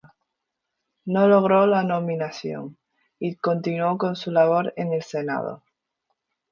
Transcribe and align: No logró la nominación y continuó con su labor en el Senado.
No 1.05 1.27
logró 1.27 1.67
la 1.67 1.83
nominación 1.83 2.79
y 3.19 3.35
continuó 3.35 3.99
con 3.99 4.15
su 4.15 4.31
labor 4.31 4.73
en 4.75 4.93
el 4.93 5.03
Senado. 5.03 5.63